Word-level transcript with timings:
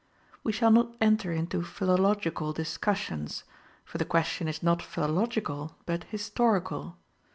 We 0.43 0.51
shall 0.51 0.71
not 0.71 0.97
enter 0.99 1.31
into 1.31 1.61
philological 1.61 2.53
discussions; 2.53 3.43
for 3.85 3.99
the 3.99 4.03
question 4.05 4.47
is 4.47 4.63
not 4.63 4.81
philological 4.81 5.75
but 5.85 6.05
historical. 6.05 6.97